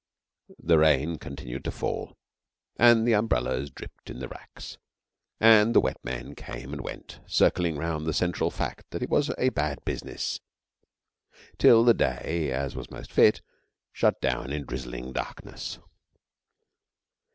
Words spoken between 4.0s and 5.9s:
in the racks, and the